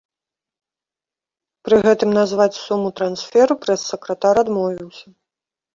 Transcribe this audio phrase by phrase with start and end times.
[1.69, 5.07] Пры гэтым назваць суму трансферу прэс-сакратар адмовіўся.